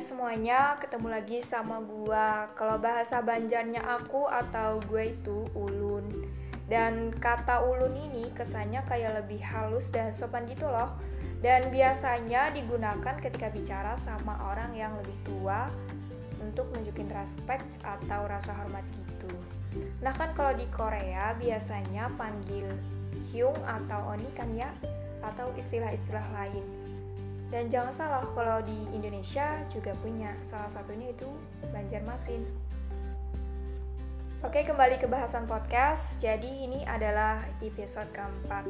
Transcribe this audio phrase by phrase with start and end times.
[0.00, 2.48] semuanya, ketemu lagi sama gua.
[2.56, 6.24] Kalau bahasa Banjarnya aku atau gue itu ulun.
[6.64, 10.96] Dan kata ulun ini kesannya kayak lebih halus dan sopan gitu loh.
[11.44, 15.68] Dan biasanya digunakan ketika bicara sama orang yang lebih tua
[16.40, 19.32] untuk nunjukin respect atau rasa hormat gitu.
[20.00, 22.72] Nah kan kalau di Korea biasanya panggil
[23.28, 24.72] hyung atau oni kan ya,
[25.20, 26.79] atau istilah-istilah lain
[27.50, 31.26] dan jangan salah kalau di Indonesia juga punya, salah satunya itu
[31.74, 32.46] Banjarmasin.
[34.40, 36.16] Oke, kembali ke bahasan podcast.
[36.22, 38.64] Jadi ini adalah episode keempat.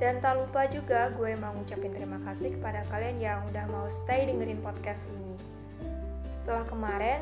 [0.00, 4.24] Dan tak lupa juga gue mau ngucapin terima kasih kepada kalian yang udah mau stay
[4.24, 5.36] dengerin podcast ini.
[6.32, 7.20] Setelah kemarin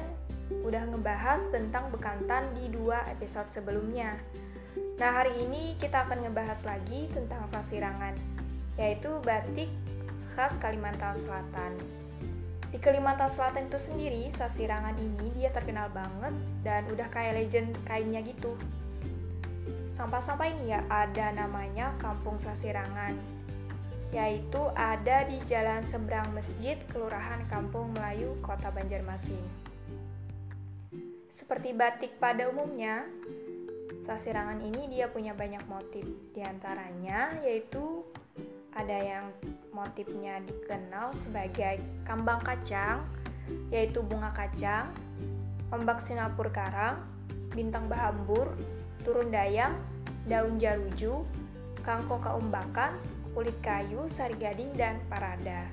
[0.62, 4.14] udah ngebahas tentang bekantan di dua episode sebelumnya.
[5.00, 8.14] Nah, hari ini kita akan ngebahas lagi tentang sasirangan,
[8.78, 9.70] yaitu batik
[10.34, 11.78] khas Kalimantan Selatan.
[12.74, 16.34] Di Kalimantan Selatan itu sendiri, sasirangan ini dia terkenal banget
[16.66, 18.58] dan udah kayak legend kainnya gitu.
[19.94, 23.14] Sampah-sampah ini ya ada namanya Kampung Sasirangan,
[24.10, 29.38] yaitu ada di Jalan Seberang Masjid, Kelurahan Kampung Melayu, Kota Banjarmasin.
[31.30, 33.06] Seperti batik pada umumnya,
[34.02, 36.02] sasirangan ini dia punya banyak motif,
[36.34, 38.02] di antaranya yaitu
[38.74, 39.27] ada yang
[39.70, 43.06] motifnya dikenal sebagai kambang kacang,
[43.70, 44.91] yaitu bunga kacang,
[45.70, 47.02] ombak sinapur karang,
[47.54, 48.50] bintang bahambur,
[49.06, 49.78] turun dayang,
[50.26, 51.22] daun jaruju,
[51.86, 52.96] kangkung keumbakan,
[53.34, 55.66] kulit kayu, sari gading, dan parada.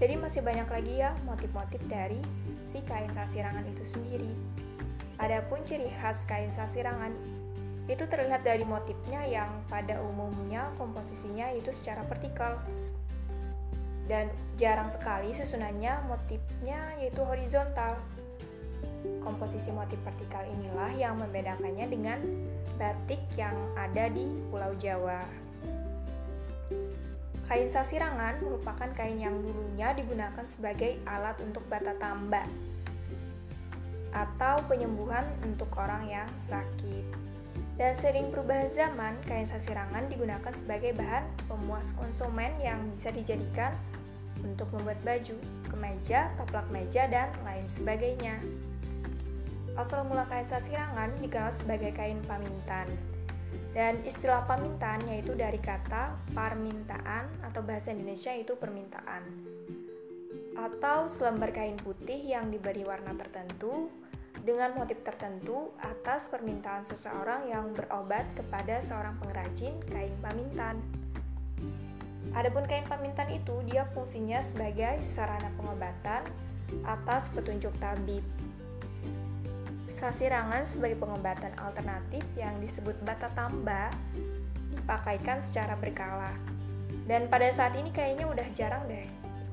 [0.00, 2.20] Jadi masih banyak lagi ya motif-motif dari
[2.64, 4.32] si kain sasirangan itu sendiri.
[5.20, 7.12] Adapun ciri khas kain sasirangan
[7.90, 12.62] itu terlihat dari motifnya yang pada umumnya komposisinya itu secara vertikal
[14.06, 17.98] dan jarang sekali susunannya motifnya yaitu horizontal.
[19.26, 22.18] Komposisi motif vertikal inilah yang membedakannya dengan
[22.78, 25.22] batik yang ada di Pulau Jawa.
[27.50, 32.46] Kain sasirangan merupakan kain yang dulunya digunakan sebagai alat untuk bata tambah
[34.14, 37.29] atau penyembuhan untuk orang yang sakit.
[37.80, 43.72] Dan sering perubahan zaman, kain sasirangan digunakan sebagai bahan pemuas konsumen yang bisa dijadikan
[44.44, 45.32] untuk membuat baju,
[45.72, 48.36] kemeja, taplak meja, dan lain sebagainya.
[49.80, 52.84] Asal mula kain sasirangan dikenal sebagai kain pamintan.
[53.72, 59.24] Dan istilah pamintan yaitu dari kata permintaan atau bahasa Indonesia itu permintaan.
[60.52, 63.88] Atau selembar kain putih yang diberi warna tertentu
[64.40, 70.80] dengan motif tertentu atas permintaan seseorang yang berobat kepada seorang pengrajin kain pamintan.
[72.30, 76.22] Adapun kain pamintan itu dia fungsinya sebagai sarana pengobatan
[76.86, 78.22] atas petunjuk tabib.
[79.90, 83.90] Sasirangan sebagai pengobatan alternatif yang disebut bata tamba
[84.72, 86.32] dipakaikan secara berkala.
[87.10, 89.04] Dan pada saat ini kayaknya udah jarang deh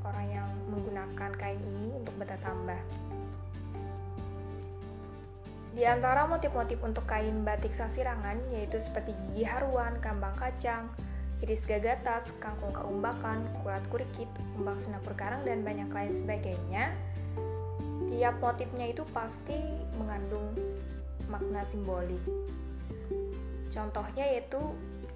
[0.05, 3.06] orang yang menggunakan kain ini untuk bata tambah.
[5.77, 10.89] Di antara motif-motif untuk kain batik sasirangan yaitu seperti gigi haruan, kambang kacang,
[11.45, 14.25] iris gagatas, kangkung keumbakan, kulat kurikit,
[14.57, 16.89] umbak senapur karang, dan banyak lain sebagainya.
[18.09, 19.53] Tiap motifnya itu pasti
[20.01, 20.49] mengandung
[21.29, 22.25] makna simbolik.
[23.69, 24.57] Contohnya yaitu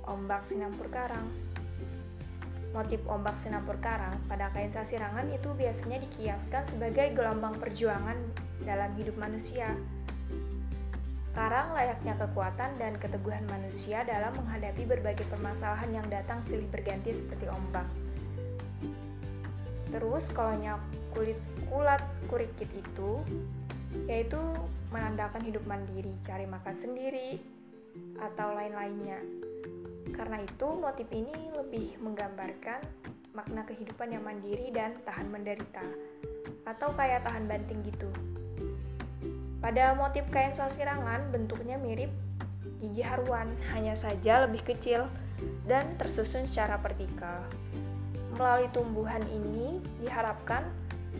[0.05, 1.25] ombak sinampur karang.
[2.77, 8.15] Motif ombak sinampur karang pada kain sasirangan itu biasanya dikiaskan sebagai gelombang perjuangan
[8.61, 9.73] dalam hidup manusia
[11.31, 17.47] Karang layaknya kekuatan dan keteguhan manusia dalam menghadapi berbagai permasalahan yang datang silih berganti seperti
[17.47, 17.87] ombak.
[19.91, 20.55] Terus kalau
[21.15, 21.39] kulit
[21.71, 23.23] kulat kurikit itu
[24.07, 24.39] yaitu
[24.91, 27.39] menandakan hidup mandiri, cari makan sendiri
[28.19, 29.19] atau lain-lainnya.
[30.11, 32.83] Karena itu motif ini lebih menggambarkan
[33.31, 35.83] makna kehidupan yang mandiri dan tahan menderita
[36.67, 38.11] atau kayak tahan banting gitu.
[39.61, 42.09] Pada motif kain sasirangan bentuknya mirip
[42.81, 43.45] gigi haruan,
[43.77, 45.05] hanya saja lebih kecil
[45.69, 47.45] dan tersusun secara vertikal.
[48.33, 50.65] Melalui tumbuhan ini diharapkan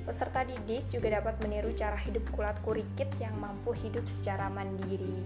[0.10, 5.22] peserta didik juga dapat meniru cara hidup kulat kurikit yang mampu hidup secara mandiri.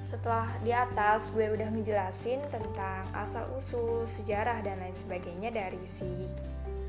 [0.00, 6.08] Setelah di atas gue udah ngejelasin tentang asal-usul, sejarah dan lain sebagainya dari si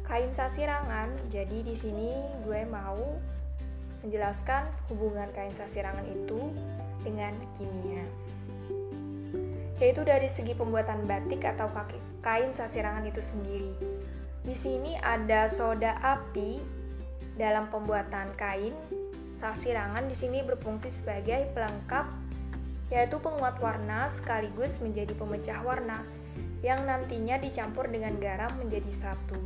[0.08, 1.12] kain sasirangan.
[1.28, 2.16] Jadi di sini
[2.48, 3.00] gue mau
[4.04, 6.40] menjelaskan hubungan kain sasirangan itu
[7.04, 8.04] dengan kimia
[9.82, 11.68] yaitu dari segi pembuatan batik atau
[12.24, 13.74] kain sasirangan itu sendiri.
[14.44, 16.82] Di sini ada soda api
[17.34, 18.78] Dalam pembuatan kain,
[19.34, 22.06] sasirangan di sini berfungsi sebagai pelengkap
[22.94, 26.06] yaitu penguat warna sekaligus menjadi pemecah warna
[26.62, 29.42] yang nantinya dicampur dengan garam menjadi satu.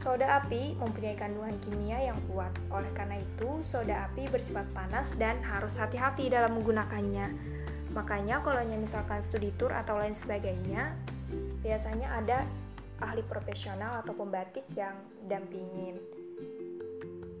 [0.00, 5.36] Soda api mempunyai kandungan kimia yang kuat, oleh karena itu soda api bersifat panas dan
[5.44, 7.28] harus hati-hati dalam menggunakannya.
[7.92, 10.96] Makanya kalau misalkan studi tour atau lain sebagainya,
[11.60, 12.48] biasanya ada
[13.04, 14.96] ahli profesional atau pembatik yang
[15.28, 16.00] dampingin.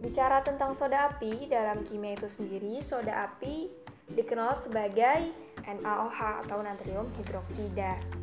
[0.04, 3.72] Bicara tentang soda api, dalam kimia itu sendiri, soda api
[4.12, 5.32] dikenal sebagai
[5.64, 8.19] NaOH atau natrium hidroksida.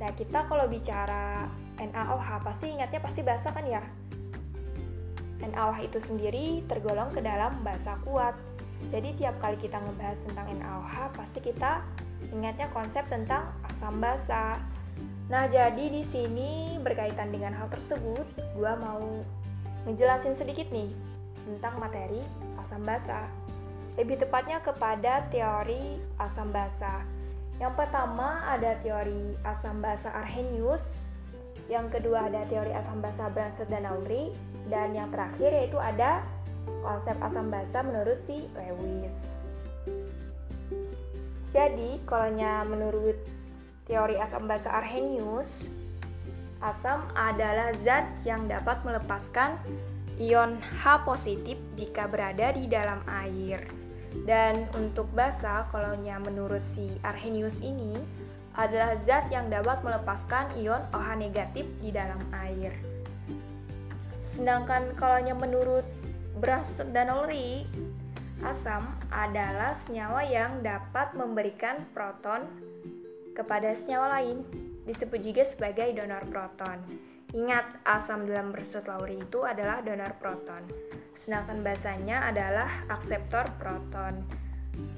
[0.00, 1.44] Nah, kita kalau bicara
[1.76, 3.84] NaOH pasti ingatnya pasti basa kan ya?
[5.44, 8.32] NaOH itu sendiri tergolong ke dalam basa kuat.
[8.88, 11.84] Jadi tiap kali kita ngebahas tentang NaOH pasti kita
[12.32, 14.56] ingatnya konsep tentang asam basa.
[15.28, 18.24] Nah, jadi di sini berkaitan dengan hal tersebut,
[18.56, 19.22] gua mau
[19.86, 20.90] ngejelasin sedikit nih
[21.44, 22.20] tentang materi
[22.60, 23.28] asam basa.
[24.00, 27.04] Lebih tepatnya kepada teori asam basa.
[27.60, 31.12] Yang pertama ada teori asam basa Arrhenius,
[31.68, 34.32] yang kedua ada teori asam basa Brandstad dan Aulri,
[34.72, 36.24] dan yang terakhir yaitu ada
[36.80, 39.36] konsep asam basa menurut si Lewis.
[41.52, 42.32] Jadi, kalau
[42.64, 43.20] menurut
[43.84, 45.76] teori asam basa Arrhenius,
[46.64, 49.60] asam adalah zat yang dapat melepaskan
[50.16, 53.79] ion H positif jika berada di dalam air.
[54.26, 57.94] Dan untuk basa, kalau menurut si Arrhenius ini,
[58.58, 62.74] adalah zat yang dapat melepaskan ion OH negatif di dalam air.
[64.26, 65.86] Sedangkan kalau menurut
[66.38, 67.66] Brastot dan Ulri,
[68.42, 72.48] asam adalah senyawa yang dapat memberikan proton
[73.36, 74.42] kepada senyawa lain,
[74.88, 77.09] disebut juga sebagai donor proton.
[77.30, 80.66] Ingat, asam dalam bersut lauri itu adalah donor proton,
[81.14, 84.26] sedangkan basanya adalah akseptor proton.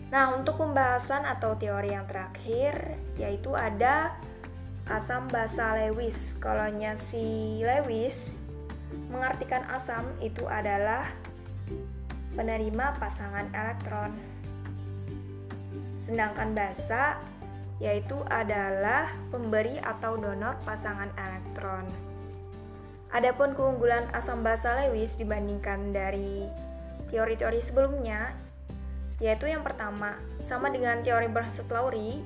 [0.09, 4.17] Nah, untuk pembahasan atau teori yang terakhir, yaitu ada
[4.89, 6.37] asam basa Lewis.
[6.41, 8.41] Kalau si Lewis
[9.13, 11.05] mengartikan asam itu adalah
[12.33, 14.13] penerima pasangan elektron.
[16.01, 17.21] Sedangkan basa
[17.83, 22.12] yaitu adalah pemberi atau donor pasangan elektron.
[23.13, 26.49] Adapun keunggulan asam basa Lewis dibandingkan dari
[27.13, 28.33] teori-teori sebelumnya,
[29.21, 32.25] yaitu yang pertama, sama dengan teori Bronsted-Lowry,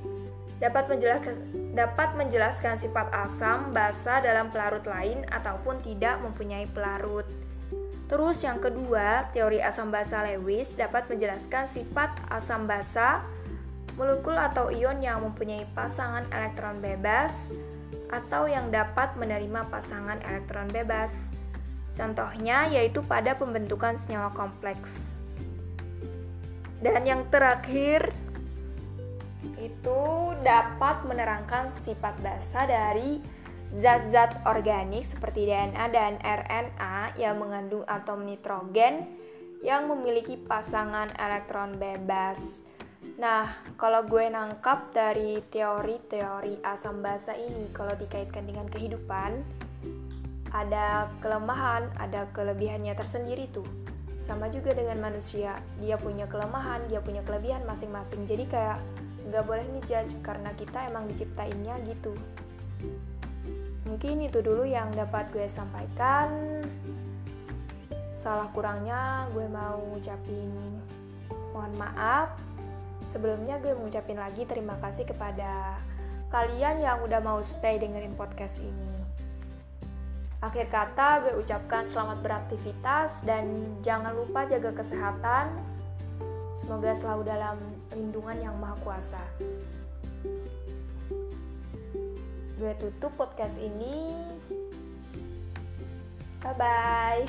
[0.63, 1.35] dapat menjelaskan,
[1.75, 7.27] dapat menjelaskan sifat asam basa dalam pelarut lain ataupun tidak mempunyai pelarut.
[8.07, 13.27] Terus yang kedua, teori asam basa Lewis dapat menjelaskan sifat asam basa
[13.99, 17.51] molekul atau ion yang mempunyai pasangan elektron bebas
[18.11, 21.37] atau yang dapat menerima pasangan elektron bebas.
[21.97, 25.17] Contohnya yaitu pada pembentukan senyawa kompleks.
[26.85, 28.13] Dan yang terakhir
[29.57, 30.01] itu
[30.45, 33.19] dapat menerangkan sifat basa dari
[33.75, 39.09] zat-zat organik seperti DNA dan RNA yang mengandung atom nitrogen
[39.65, 42.69] yang memiliki pasangan elektron bebas.
[43.17, 43.49] Nah,
[43.79, 49.41] kalau gue nangkap dari teori-teori asam basa ini, kalau dikaitkan dengan kehidupan,
[50.51, 53.67] ada kelemahan, ada kelebihannya tersendiri tuh.
[54.19, 58.27] Sama juga dengan manusia, dia punya kelemahan, dia punya kelebihan masing-masing.
[58.27, 58.83] Jadi kayak
[59.31, 62.13] nggak boleh ngejudge karena kita emang diciptainnya gitu.
[63.87, 66.63] Mungkin itu dulu yang dapat gue sampaikan.
[68.17, 70.77] Salah kurangnya gue mau ucapin
[71.57, 72.36] mohon maaf
[73.07, 75.79] Sebelumnya gue mengucapin lagi terima kasih kepada
[76.35, 78.99] kalian yang udah mau stay dengerin podcast ini.
[80.43, 85.55] Akhir kata gue ucapkan selamat beraktivitas dan jangan lupa jaga kesehatan.
[86.51, 87.57] Semoga selalu dalam
[87.95, 89.23] lindungan yang maha kuasa.
[92.59, 94.19] Gue tutup podcast ini.
[96.43, 97.23] Bye bye.